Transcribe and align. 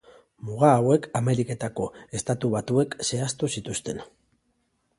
Muga 0.45 0.69
hauek 0.77 1.03
Ameriketako 1.19 1.85
Estatu 2.21 2.51
Batuek 2.55 2.97
zehaztu 3.09 3.53
zituzten. 3.57 4.05